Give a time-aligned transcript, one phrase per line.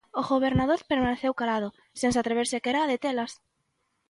[0.21, 1.67] O gobernador permaneceu calado,
[1.99, 3.31] sen se atrever sequera a detelas.